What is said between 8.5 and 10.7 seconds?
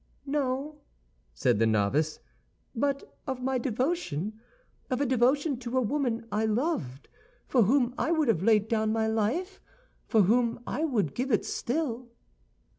down my life, for whom